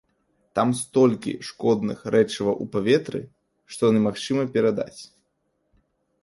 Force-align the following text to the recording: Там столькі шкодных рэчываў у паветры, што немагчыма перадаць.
Там 0.59 0.69
столькі 0.77 1.33
шкодных 1.49 1.99
рэчываў 2.15 2.57
у 2.65 2.67
паветры, 2.77 3.21
што 3.75 3.83
немагчыма 3.99 4.43
перадаць. 4.57 5.01